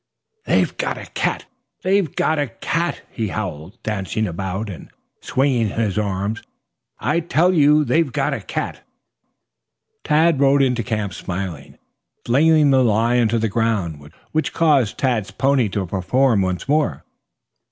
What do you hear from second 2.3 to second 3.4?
a cat!" he